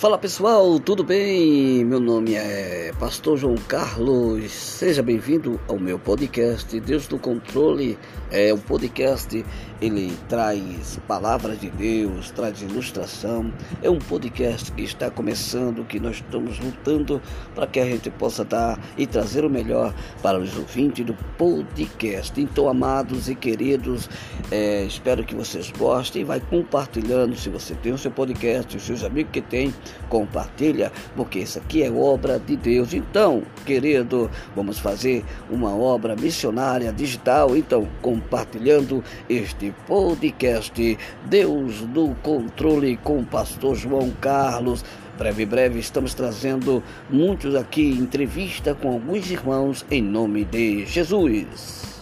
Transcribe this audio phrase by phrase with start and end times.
[0.00, 1.84] Fala pessoal, tudo bem?
[1.84, 4.50] Meu nome é Pastor João Carlos.
[4.50, 7.98] Seja bem-vindo ao meu podcast Deus do Controle.
[8.30, 9.44] É um podcast,
[9.78, 13.52] ele traz palavras de Deus, traz ilustração.
[13.82, 17.20] É um podcast que está começando, que nós estamos lutando
[17.54, 22.40] para que a gente possa dar e trazer o melhor para os ouvintes do podcast.
[22.40, 24.08] Então, amados e queridos,
[24.50, 26.24] é, espero que vocês gostem.
[26.24, 29.74] Vai compartilhando se você tem o seu podcast, os seus amigos que têm
[30.08, 32.94] compartilha, porque isso aqui é obra de Deus.
[32.94, 37.56] Então, querido, vamos fazer uma obra missionária digital.
[37.56, 44.84] Então, compartilhando este podcast, Deus do Controle com o pastor João Carlos.
[45.18, 51.99] Breve, breve, estamos trazendo muitos aqui entrevista com alguns irmãos em nome de Jesus.